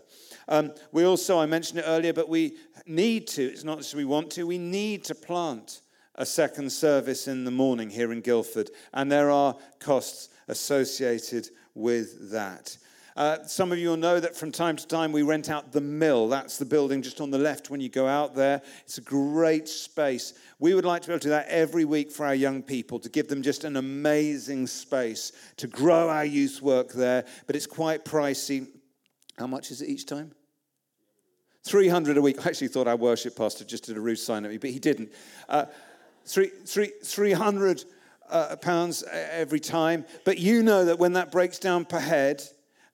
[0.49, 4.05] Um, we also, I mentioned it earlier, but we need to, it's not just we
[4.05, 5.83] want to, we need to plant
[6.17, 12.31] a second service in the morning here in Guildford, and there are costs associated with
[12.31, 12.77] that.
[13.15, 15.81] Uh, some of you will know that from time to time we rent out the
[15.81, 16.29] mill.
[16.29, 18.63] That's the building just on the left when you go out there.
[18.85, 20.33] It's a great space.
[20.59, 22.99] We would like to be able to do that every week for our young people,
[23.01, 27.27] to give them just an amazing space to grow our youth work there.
[27.47, 28.67] But it's quite pricey.
[29.39, 30.33] How much is it each time?
[31.65, 32.39] 300 a week.
[32.47, 34.79] I actually thought our worship pastor just did a rude sign at me, but he
[34.79, 35.13] didn't.
[35.49, 35.67] Uh,
[36.25, 37.85] three, three, 300
[38.29, 40.05] uh, pounds every time.
[40.25, 42.43] But you know that when that breaks down per head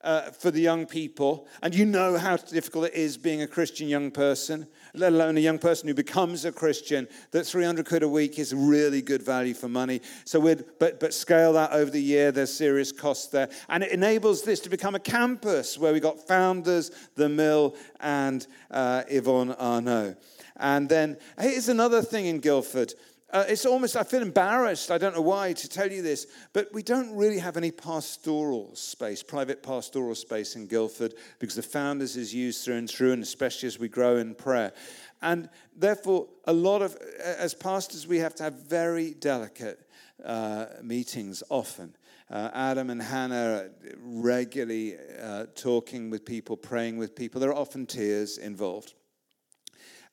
[0.02, 3.88] uh, for the young people, and you know how difficult it is being a Christian
[3.88, 8.08] young person, let alone a young person who becomes a Christian, that 300 quid a
[8.08, 10.00] week is really good value for money.
[10.24, 13.48] So we'd, but, but scale that over the year, there's serious costs there.
[13.68, 18.46] And it enables this to become a campus where we got founders, the mill, and
[18.70, 20.16] uh, Yvonne Arnaud.
[20.56, 22.94] And then here's another thing in Guildford.
[23.30, 26.72] Uh, it's almost, I feel embarrassed, I don't know why to tell you this, but
[26.72, 32.16] we don't really have any pastoral space, private pastoral space in Guildford because the founders
[32.16, 34.72] is used through and through, and especially as we grow in prayer.
[35.20, 39.86] And therefore, a lot of, as pastors, we have to have very delicate
[40.24, 41.94] uh, meetings often.
[42.30, 47.40] Uh, Adam and Hannah regularly uh, talking with people, praying with people.
[47.40, 48.94] There are often tears involved.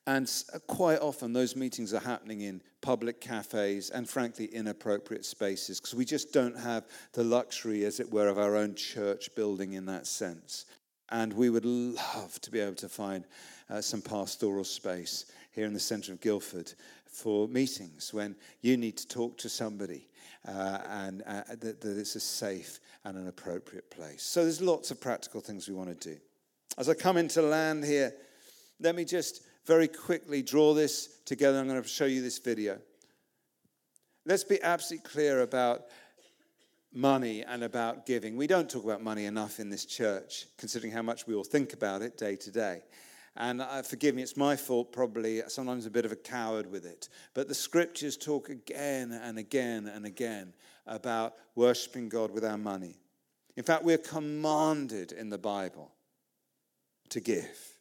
[0.07, 0.31] And
[0.67, 6.05] quite often, those meetings are happening in public cafes and, frankly, inappropriate spaces because we
[6.05, 10.05] just don't have the luxury, as it were, of our own church building in that
[10.05, 10.65] sense.
[11.09, 13.25] And we would love to be able to find
[13.69, 16.73] uh, some pastoral space here in the centre of Guildford
[17.05, 20.07] for meetings when you need to talk to somebody
[20.47, 24.21] uh, and uh, that, that it's a safe and an appropriate place.
[24.21, 26.19] So there's lots of practical things we want to do.
[26.77, 28.13] As I come into land here,
[28.79, 31.60] let me just very quickly draw this together.
[31.60, 32.80] I'm going to show you this video.
[34.25, 35.86] Let's be absolutely clear about
[36.93, 38.38] money and about giving.
[38.38, 41.73] We don't talk about money enough in this church, considering how much we all think
[41.73, 42.82] about it day to day.
[43.38, 46.86] And uh, forgive me, it's my fault, probably, sometimes a bit of a coward with
[46.86, 47.10] it.
[47.34, 50.54] But the scriptures talk again and again and again
[50.88, 52.95] about worshiping God with our money.
[53.58, 55.91] In fact, we're commanded in the Bible
[57.10, 57.74] to give.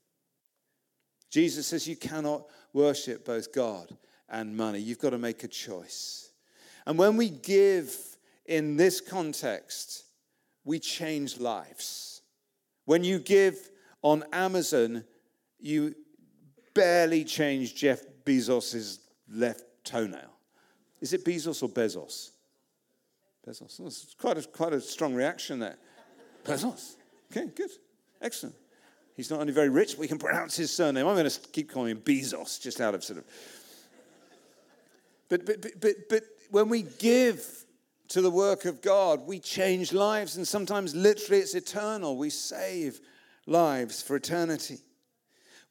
[1.34, 3.88] Jesus says you cannot worship both God
[4.28, 4.78] and money.
[4.78, 6.30] You've got to make a choice.
[6.86, 7.92] And when we give
[8.46, 10.04] in this context,
[10.64, 12.22] we change lives.
[12.84, 13.56] When you give
[14.00, 15.02] on Amazon,
[15.58, 15.96] you
[16.72, 20.30] barely change Jeff Bezos' left toenail.
[21.00, 22.30] Is it Bezos or Bezos?
[23.44, 23.80] Bezos.
[23.84, 25.78] It's quite a, quite a strong reaction there.
[26.44, 26.94] Bezos.
[27.32, 27.70] Okay, good.
[28.22, 28.54] Excellent.
[29.14, 31.06] He's not only very rich, but we can pronounce his surname.
[31.06, 33.24] I'm going to keep calling him Bezos, just out of sort of.
[35.28, 37.46] But, but, but, but, but when we give
[38.08, 42.16] to the work of God, we change lives, and sometimes literally it's eternal.
[42.16, 43.00] We save
[43.46, 44.78] lives for eternity.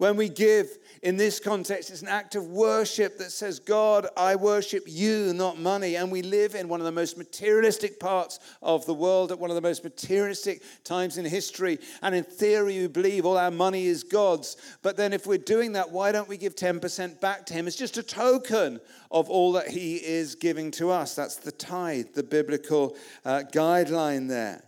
[0.04, 4.36] When we give in this context, it's an act of worship that says, God, I
[4.36, 5.96] worship you, not money.
[5.96, 9.50] And we live in one of the most materialistic parts of the world at one
[9.50, 11.80] of the most materialistic times in history.
[12.02, 14.58] And in theory, we believe all our money is God's.
[14.82, 17.66] But then, if we're doing that, why don't we give 10% back to Him?
[17.66, 21.16] It's just a token of all that He is giving to us.
[21.16, 24.66] That's the tithe, the biblical uh, guideline there.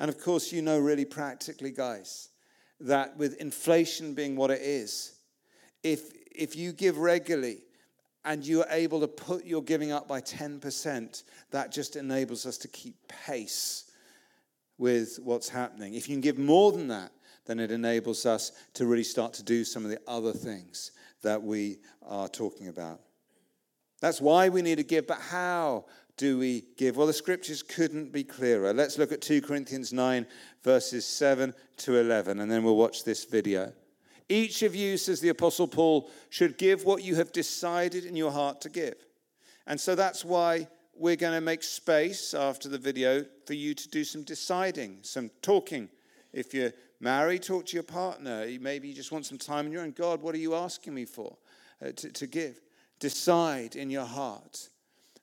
[0.00, 2.30] And of course, you know really practically, guys
[2.80, 5.16] that with inflation being what it is,
[5.82, 7.62] if, if you give regularly
[8.24, 12.58] and you are able to put your giving up by 10%, that just enables us
[12.58, 13.90] to keep pace
[14.78, 15.94] with what's happening.
[15.94, 17.12] If you can give more than that,
[17.46, 20.90] then it enables us to really start to do some of the other things
[21.22, 23.00] that we are talking about.
[24.00, 25.86] That's why we need to give, but how
[26.16, 26.96] do we give?
[26.96, 28.72] Well, the scriptures couldn't be clearer.
[28.72, 30.26] Let's look at 2 Corinthians 9,
[30.66, 33.72] verses 7 to 11, and then we'll watch this video.
[34.28, 38.32] Each of you, says the Apostle Paul, should give what you have decided in your
[38.32, 38.96] heart to give.
[39.68, 43.88] And so that's why we're going to make space after the video for you to
[43.88, 45.88] do some deciding, some talking.
[46.32, 48.44] If you're married, talk to your partner.
[48.60, 49.92] Maybe you just want some time in your own.
[49.92, 51.36] God, what are you asking me for
[51.80, 52.60] uh, to, to give?
[52.98, 54.68] Decide in your heart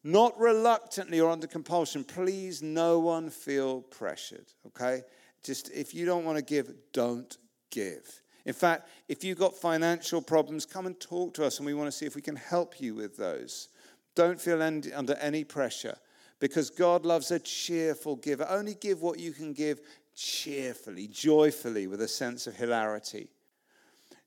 [0.03, 2.03] not reluctantly or under compulsion.
[2.03, 5.03] Please, no one feel pressured, okay?
[5.43, 7.37] Just if you don't want to give, don't
[7.69, 8.21] give.
[8.45, 11.87] In fact, if you've got financial problems, come and talk to us and we want
[11.87, 13.69] to see if we can help you with those.
[14.15, 15.97] Don't feel under any pressure
[16.39, 18.45] because God loves a cheerful giver.
[18.49, 19.81] Only give what you can give
[20.15, 23.29] cheerfully, joyfully, with a sense of hilarity.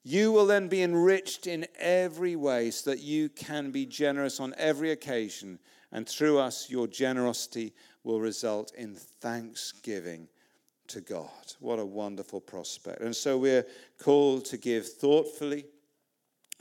[0.03, 4.55] You will then be enriched in every way so that you can be generous on
[4.57, 5.59] every occasion.
[5.93, 10.29] And through us, your generosity will result in thanksgiving
[10.89, 11.55] to God.
[11.61, 13.01] What a wonderful prospect.
[13.01, 13.67] And so we're
[14.03, 15.67] called to give thoughtfully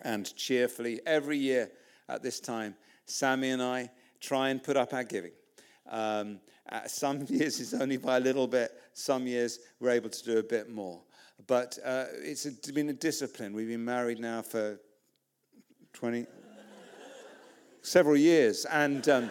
[0.03, 1.71] and cheerfully every year
[2.09, 2.75] at this time.
[3.07, 5.31] Samie and I try and put up our giving.
[5.89, 6.39] Um,
[6.71, 10.37] uh, some years it's only by a little bit, some years we're able to do
[10.37, 11.01] a bit more.
[11.47, 13.53] But uh, it's a, been a discipline.
[13.53, 14.79] We've been married now for
[15.93, 16.25] 20,
[17.81, 18.65] several years.
[18.65, 19.29] And, um,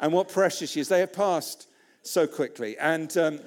[0.00, 0.88] and what precious years.
[0.88, 1.68] They have passed
[2.02, 2.78] so quickly.
[2.78, 3.40] And, um,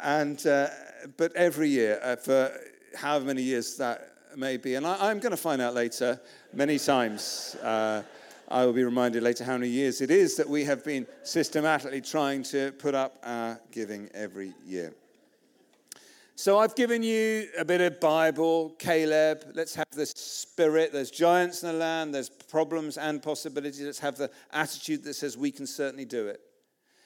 [0.00, 0.68] and uh,
[1.16, 2.52] but every year, uh, for
[2.96, 6.20] however many years that may be, and I, am going to find out later
[6.52, 7.56] many times.
[7.62, 8.02] Uh,
[8.50, 12.00] I will be reminded later how many years it is that we have been systematically
[12.00, 14.94] trying to put up our giving every year.
[16.34, 19.44] So I've given you a bit of Bible, Caleb.
[19.54, 20.92] Let's have the spirit.
[20.92, 23.82] There's giants in the land, there's problems and possibilities.
[23.82, 26.40] Let's have the attitude that says we can certainly do it.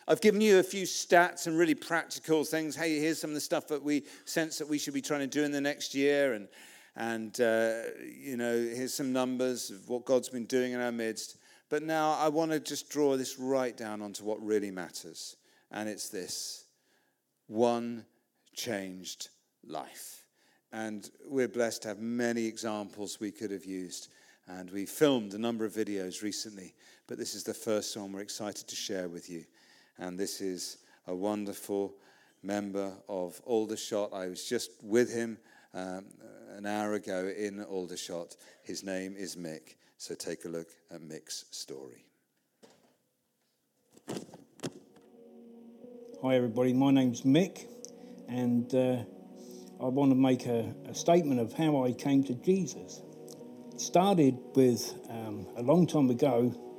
[0.08, 2.76] I've given you a few stats and really practical things.
[2.76, 5.26] Hey, here's some of the stuff that we sense that we should be trying to
[5.26, 6.34] do in the next year.
[6.34, 6.48] And
[6.94, 11.38] And, uh, you know, here's some numbers of what God's been doing in our midst.
[11.70, 15.36] But now I want to just draw this right down onto what really matters.
[15.70, 16.66] And it's this
[17.46, 18.04] one
[18.54, 19.30] changed
[19.64, 20.26] life.
[20.70, 24.08] And we're blessed to have many examples we could have used.
[24.46, 26.74] And we filmed a number of videos recently,
[27.06, 29.44] but this is the first one we're excited to share with you.
[29.98, 31.94] And this is a wonderful
[32.42, 34.12] member of Aldershot.
[34.12, 35.38] I was just with him
[35.74, 36.06] um,
[36.56, 38.36] an hour ago in Aldershot.
[38.62, 39.76] His name is Mick.
[39.96, 42.04] So take a look at Mick's story.
[46.22, 46.72] Hi, everybody.
[46.72, 47.66] My name's Mick,
[48.28, 49.02] and uh,
[49.80, 53.02] I want to make a, a, statement of how I came to Jesus.
[53.72, 56.71] It started with um, a long time ago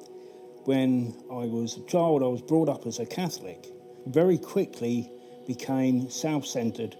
[0.65, 3.67] when I was a child, I was brought up as a Catholic.
[4.05, 5.09] Very quickly
[5.47, 6.95] became self centered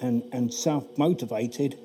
[0.00, 1.78] and, and self motivated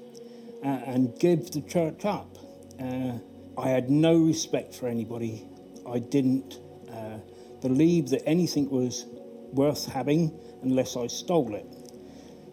[0.64, 2.38] uh, and gave the church up.
[2.80, 3.14] Uh,
[3.58, 5.46] I had no respect for anybody.
[5.88, 6.60] I didn't
[6.92, 7.18] uh,
[7.62, 9.06] believe that anything was
[9.54, 11.66] worth having unless I stole it.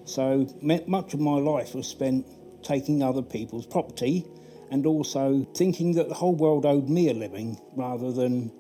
[0.05, 0.49] So
[0.86, 2.26] much of my life was spent
[2.62, 4.26] taking other people's property
[4.71, 8.53] and also thinking that the whole world owed me a living rather than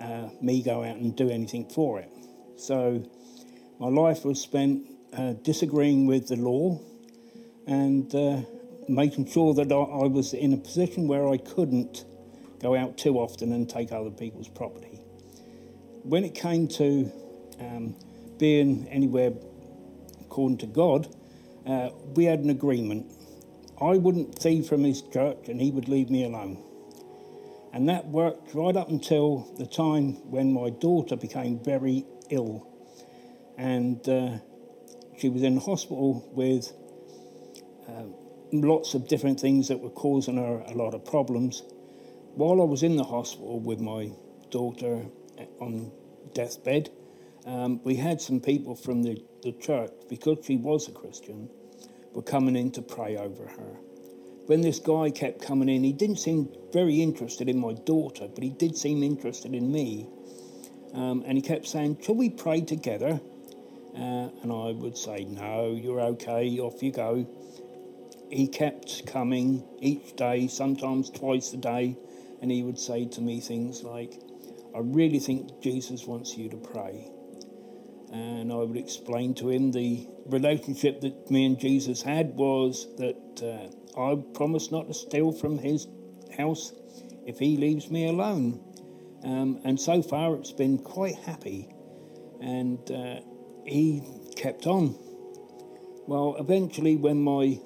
[0.00, 2.10] uh, me go out and do anything for it.
[2.56, 3.04] So
[3.78, 4.86] my life was spent
[5.16, 6.80] uh, disagreeing with the law
[7.66, 8.42] and uh,
[8.88, 12.04] making sure that I, was in a position where I couldn't
[12.60, 15.00] go out too often and take other people's property.
[16.02, 17.10] When it came to
[17.60, 17.96] um,
[18.38, 19.32] being anywhere
[20.20, 21.14] according to God,
[21.66, 23.06] uh, we had an agreement.
[23.82, 26.62] I wouldn't thieve from his church and he would leave me alone.
[27.72, 32.66] And that worked right up until the time when my daughter became very ill
[33.56, 34.38] and uh,
[35.18, 36.72] she was in hospital with
[37.88, 38.04] uh,
[38.52, 41.62] lots of different things that were causing her a lot of problems.
[42.34, 44.12] While I was in the hospital with my
[44.50, 45.04] daughter
[45.60, 45.92] on
[46.32, 46.90] deathbed,
[47.46, 51.50] um, we had some people from the, the church, because she was a Christian,
[52.12, 53.76] were coming in to pray over her.
[54.46, 58.42] When this guy kept coming in, he didn't seem very interested in my daughter, but
[58.42, 60.08] he did seem interested in me.
[60.92, 63.20] Um, and he kept saying, Shall we pray together?
[63.94, 67.28] Uh, and I would say, No, you're okay, off you go.
[68.28, 71.96] He kept coming each day, sometimes twice a day,
[72.40, 74.20] and he would say to me things like,
[74.74, 77.08] I really think Jesus wants you to pray.
[78.12, 83.42] And I would explain to him the relationship that me and Jesus had was that
[83.96, 85.86] uh, I promised not to steal from his
[86.36, 86.72] house
[87.26, 88.60] if he leaves me alone.
[89.22, 91.68] Um, and so far, it's been quite happy.
[92.40, 93.20] And uh,
[93.64, 94.02] he
[94.36, 94.98] kept on.
[96.06, 97.60] Well, eventually, when my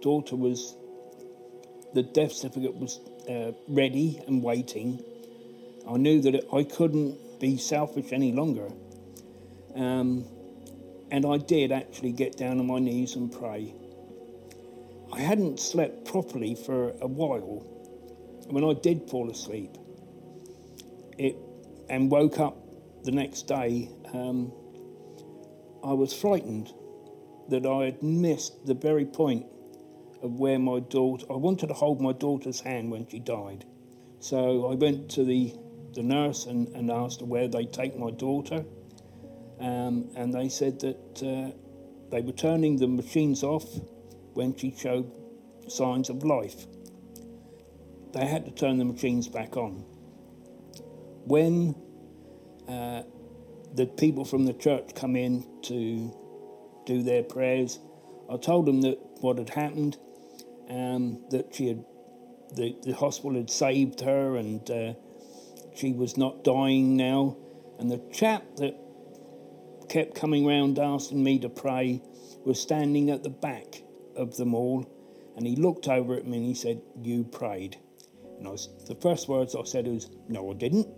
[0.00, 0.74] daughter was,
[1.92, 5.02] the death certificate was uh, ready and waiting,
[5.86, 8.70] I knew that I couldn't be selfish any longer.
[9.74, 10.26] Um,
[11.10, 13.74] and I did actually get down on my knees and pray.
[15.12, 17.66] I hadn't slept properly for a while.
[18.48, 19.76] When I did fall asleep,
[21.18, 21.36] it
[21.88, 22.56] and woke up
[23.04, 24.52] the next day, um,
[25.84, 26.72] I was frightened
[27.48, 29.46] that I had missed the very point
[30.22, 33.64] of where my daughter, I wanted to hold my daughter's hand when she died.
[34.20, 35.52] So I went to the,
[35.94, 38.64] the nurse and, and asked her where they'd take my daughter.
[39.62, 41.56] Um, and they said that uh,
[42.10, 43.64] they were turning the machines off
[44.34, 45.10] when she showed
[45.68, 46.66] signs of life.
[48.12, 49.84] They had to turn the machines back on.
[51.24, 51.74] When
[52.68, 53.02] uh,
[53.74, 56.12] the people from the church come in to
[56.86, 57.78] do their prayers.
[58.30, 59.96] I told them that what had happened,
[60.68, 61.84] um, that she had,
[62.54, 64.94] the, the hospital had saved her and uh,
[65.74, 67.36] she was not dying now.
[67.78, 68.76] And the chap that
[69.92, 72.00] kept coming round asking me to pray
[72.46, 73.82] was standing at the back
[74.16, 74.86] of them all.
[75.36, 77.76] And he looked over at me and he said, You prayed.
[78.38, 80.88] And I was, the first words I said was, No, I didn't.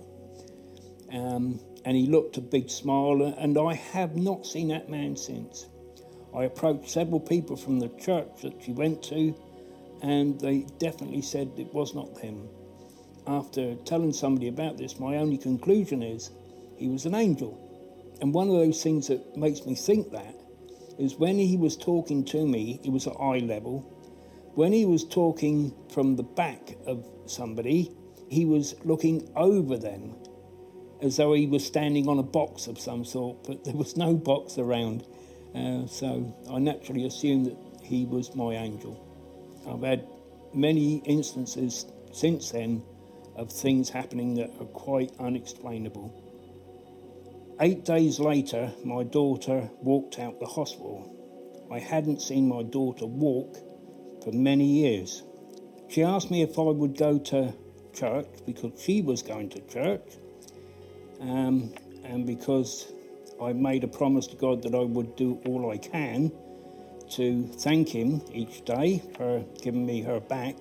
[1.12, 5.66] Um, and he looked a big smile, and I have not seen that man since.
[6.34, 9.34] I approached several people from the church that she went to,
[10.03, 12.49] and they definitely said it was not him.
[13.26, 16.30] After telling somebody about this, my only conclusion is
[16.76, 17.63] he was an angel.
[18.25, 20.35] And one of those things that makes me think that
[20.99, 23.81] is when he was talking to me, it was at eye level.
[24.55, 27.93] When he was talking from the back of somebody,
[28.31, 30.14] he was looking over them
[31.03, 34.14] as though he was standing on a box of some sort, but there was no
[34.14, 35.05] box around.
[35.55, 38.99] Uh, so I naturally assumed that he was my angel.
[39.68, 40.09] I've had
[40.55, 42.83] many instances since then
[43.37, 46.24] of things happening that are quite unexplainable.
[47.61, 51.09] Eight days later, my daughter walked out the hospital.
[51.70, 53.57] I hadn't seen my daughter walk
[54.24, 55.22] for many years.
[55.88, 57.55] She asked me if I would go to
[57.92, 60.02] church because she was going to church
[61.20, 62.92] um, and because
[63.40, 66.32] I made a promise to God that I would do all I can
[67.11, 70.57] to thank Him each day for giving me her back.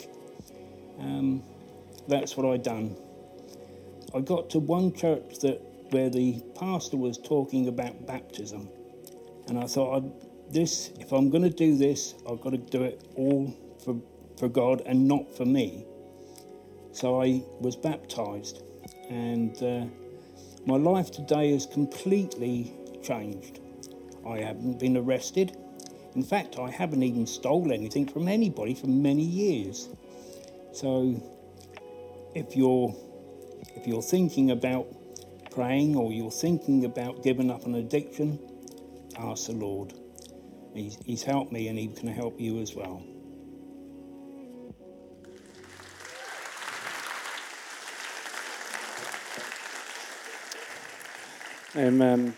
[0.99, 1.41] Um,
[2.07, 2.95] that's what I done.
[4.13, 8.67] I got to one church that where the pastor was talking about baptism,
[9.47, 13.03] and I thought, this if I'm going to do this, I've got to do it
[13.15, 14.01] all for
[14.37, 15.85] for God and not for me.
[16.91, 18.63] So I was baptized,
[19.09, 19.85] and uh,
[20.65, 22.73] my life today is completely
[23.03, 23.59] changed.
[24.27, 25.55] I haven't been arrested.
[26.15, 29.89] In fact, I haven't even stolen anything from anybody for many years.
[30.71, 31.21] So
[32.33, 32.95] if you're
[33.75, 34.87] if you're thinking about
[35.53, 38.39] praying or you're thinking about giving up an addiction,
[39.17, 39.93] ask the Lord.
[40.73, 43.03] He's, he's helped me and he can help you as well.
[51.75, 52.35] Amen.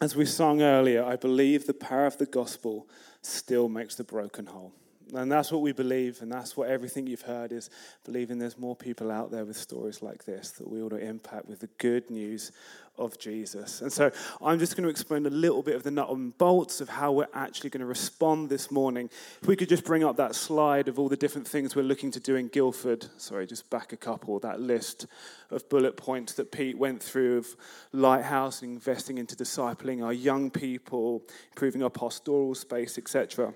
[0.00, 2.88] As we sung earlier, I believe the power of the gospel
[3.22, 4.72] still makes the broken whole.
[5.12, 7.68] And that's what we believe, and that's what everything you've heard is
[8.04, 11.46] believing there's more people out there with stories like this that we ought to impact
[11.46, 12.52] with the good news
[12.96, 13.82] of Jesus.
[13.82, 14.10] And so
[14.42, 17.12] I'm just going to explain a little bit of the nut and bolts of how
[17.12, 19.10] we're actually going to respond this morning.
[19.42, 22.10] If we could just bring up that slide of all the different things we're looking
[22.12, 23.06] to do in Guildford.
[23.16, 25.06] Sorry, just back a couple, that list
[25.50, 27.56] of bullet points that Pete went through of
[27.92, 33.52] Lighthouse, investing into discipling our young people, improving our pastoral space, etc.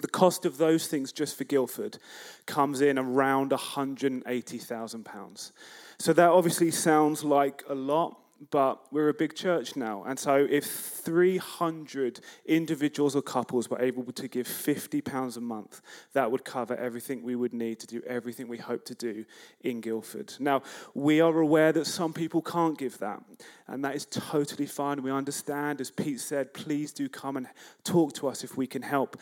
[0.00, 1.98] The cost of those things just for Guildford
[2.46, 5.52] comes in around £180,000.
[5.98, 8.16] So that obviously sounds like a lot,
[8.50, 10.02] but we're a big church now.
[10.04, 15.82] And so if 300 individuals or couples were able to give £50 a month,
[16.14, 19.26] that would cover everything we would need to do everything we hope to do
[19.60, 20.32] in Guildford.
[20.40, 20.62] Now,
[20.94, 23.22] we are aware that some people can't give that,
[23.68, 25.02] and that is totally fine.
[25.02, 27.46] We understand, as Pete said, please do come and
[27.84, 29.18] talk to us if we can help.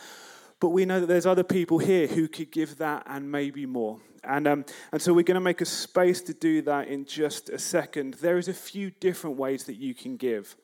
[0.61, 4.01] But we know that there's other people here who could give that and maybe more.
[4.25, 7.49] And, um, and so we're going to make a space to do that in just
[7.51, 8.15] a second.
[8.15, 10.57] There is a few different ways that you can give.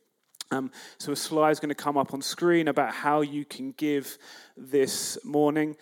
[0.50, 3.72] Um, so a slide is going to come up on screen about how you can
[3.72, 4.18] give
[4.56, 5.76] this morning.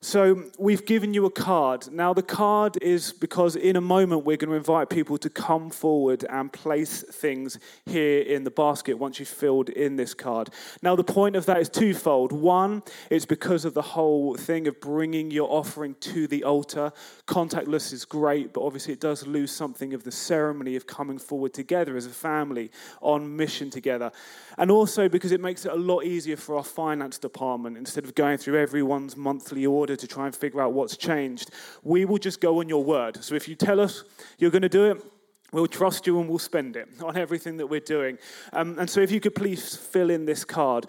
[0.00, 1.90] So, we've given you a card.
[1.90, 5.70] Now, the card is because in a moment we're going to invite people to come
[5.70, 10.50] forward and place things here in the basket once you've filled in this card.
[10.82, 12.30] Now, the point of that is twofold.
[12.30, 16.92] One, it's because of the whole thing of bringing your offering to the altar.
[17.26, 21.52] Contactless is great, but obviously it does lose something of the ceremony of coming forward
[21.52, 22.70] together as a family
[23.02, 24.12] on mission together.
[24.58, 28.14] And also because it makes it a lot easier for our finance department instead of
[28.14, 31.50] going through everyone's monthly order order to try and figure out what's changed.
[31.82, 33.24] We will just go on your word.
[33.24, 34.04] So if you tell us
[34.38, 35.02] you're going to do it,
[35.50, 38.18] We'll trust you and we'll spend it on everything that we're doing.
[38.52, 40.84] Um, and so, if you could please fill in this card.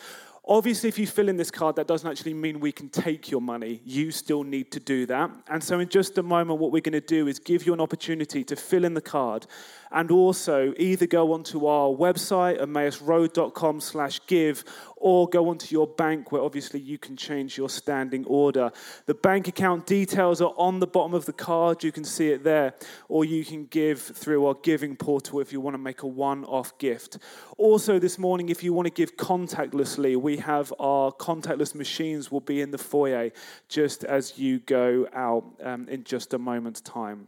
[0.45, 3.39] Obviously, if you fill in this card, that doesn't actually mean we can take your
[3.39, 3.79] money.
[3.85, 5.31] You still need to do that.
[5.47, 7.79] And so, in just a moment, what we're going to do is give you an
[7.79, 9.47] opportunity to fill in the card
[9.91, 14.63] and also either go onto our website, emmausroad.com slash give,
[14.95, 18.71] or go onto your bank where obviously you can change your standing order.
[19.05, 21.83] The bank account details are on the bottom of the card.
[21.83, 22.73] You can see it there.
[23.07, 26.43] Or you can give through our giving portal if you want to make a one
[26.45, 27.17] off gift.
[27.57, 32.41] Also, this morning, if you want to give contactlessly, we have our contactless machines will
[32.41, 33.31] be in the foyer
[33.67, 37.27] just as you go out um, in just a moment's time.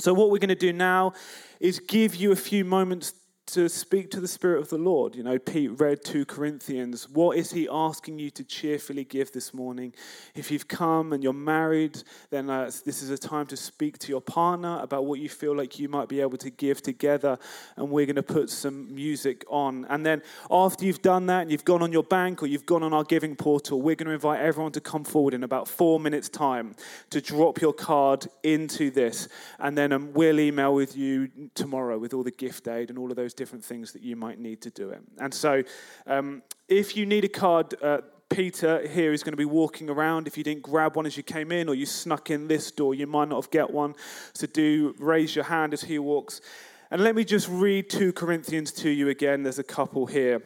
[0.00, 1.12] So, what we're going to do now
[1.58, 3.14] is give you a few moments
[3.48, 5.16] to speak to the Spirit of the Lord.
[5.16, 7.08] You know, Pete read 2 Corinthians.
[7.08, 9.94] What is he asking you to cheerfully give this morning?
[10.34, 14.08] If you've come and you're married, then uh, this is a time to speak to
[14.08, 17.38] your partner about what you feel like you might be able to give together.
[17.76, 19.86] And we're going to put some music on.
[19.88, 22.82] And then after you've done that and you've gone on your bank or you've gone
[22.82, 25.98] on our giving portal, we're going to invite everyone to come forward in about four
[25.98, 26.74] minutes' time
[27.08, 29.26] to drop your card into this.
[29.58, 33.08] And then um, we'll email with you tomorrow with all the gift aid and all
[33.08, 35.00] of those different things that you might need to do it.
[35.18, 35.62] And so,
[36.06, 40.26] um, if you need a card, uh, Peter here is going to be walking around.
[40.26, 42.94] If you didn't grab one as you came in, or you snuck in this door,
[42.94, 43.94] you might not have get one.
[44.34, 46.42] So do raise your hand as he walks.
[46.90, 49.42] And let me just read 2 Corinthians to you again.
[49.42, 50.42] There's a couple here.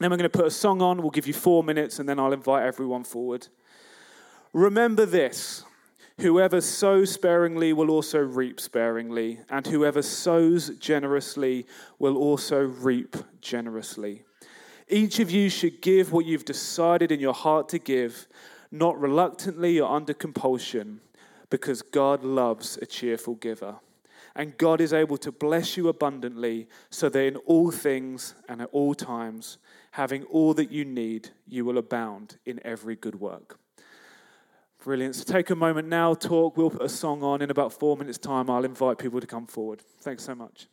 [0.00, 1.02] Then we're going to put a song on.
[1.02, 3.46] We'll give you four minutes, and then I'll invite everyone forward.
[4.52, 5.62] Remember this
[6.20, 11.66] Whoever sows sparingly will also reap sparingly, and whoever sows generously
[11.98, 14.24] will also reap generously.
[14.86, 18.28] Each of you should give what you've decided in your heart to give,
[18.70, 21.00] not reluctantly or under compulsion,
[21.48, 23.76] because God loves a cheerful giver.
[24.36, 28.68] And God is able to bless you abundantly, so that in all things and at
[28.72, 29.56] all times,
[29.92, 33.59] having all that you need, you will abound in every good work.
[34.82, 35.14] Brilliant.
[35.14, 36.56] So take a moment now, talk.
[36.56, 37.42] We'll put a song on.
[37.42, 39.82] In about four minutes' time, I'll invite people to come forward.
[40.00, 40.68] Thanks so much.